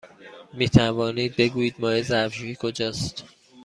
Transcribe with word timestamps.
می 0.53 0.69
توانید 0.69 1.35
بگویید 1.35 1.75
مایع 1.79 2.01
ظرف 2.01 2.33
شویی 2.33 2.57
کجاست؟ 2.59 3.23